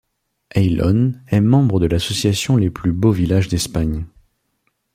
Ayllón 0.55 1.21
est 1.27 1.41
membre 1.41 1.79
de 1.79 1.85
l'association 1.85 2.57
Les 2.57 2.71
Plus 2.71 2.91
Beaux 2.91 3.11
Villages 3.11 3.49
d'Espagne. 3.49 4.07